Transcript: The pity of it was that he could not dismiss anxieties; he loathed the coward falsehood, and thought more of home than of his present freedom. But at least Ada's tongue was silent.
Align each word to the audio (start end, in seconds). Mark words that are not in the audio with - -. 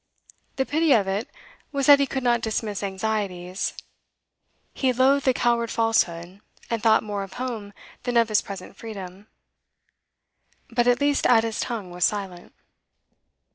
The 0.55 0.65
pity 0.65 0.93
of 0.93 1.07
it 1.07 1.29
was 1.71 1.85
that 1.85 1.99
he 1.99 2.07
could 2.07 2.23
not 2.23 2.41
dismiss 2.41 2.81
anxieties; 2.81 3.75
he 4.73 4.91
loathed 4.91 5.27
the 5.27 5.31
coward 5.35 5.69
falsehood, 5.69 6.39
and 6.71 6.81
thought 6.81 7.03
more 7.03 7.21
of 7.21 7.33
home 7.33 7.71
than 8.01 8.17
of 8.17 8.29
his 8.29 8.41
present 8.41 8.75
freedom. 8.75 9.27
But 10.71 10.87
at 10.87 11.01
least 11.01 11.27
Ada's 11.29 11.59
tongue 11.59 11.91
was 11.91 12.03
silent. 12.03 12.55